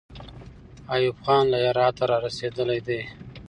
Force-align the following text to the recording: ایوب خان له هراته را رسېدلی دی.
ایوب 0.93 1.17
خان 1.25 1.43
له 1.53 1.57
هراته 1.65 2.03
را 2.09 2.17
رسېدلی 2.25 2.79
دی. 2.87 3.01